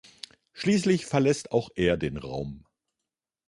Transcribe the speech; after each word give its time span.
Schließlich 0.53 1.05
verlässt 1.05 1.51
auch 1.51 1.69
er 1.75 1.95
den 1.95 2.17
Raum. 2.17 2.65